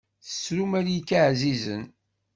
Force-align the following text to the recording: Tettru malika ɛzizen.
Tettru 0.25 0.63
malika 0.71 1.17
ɛzizen. 1.29 1.83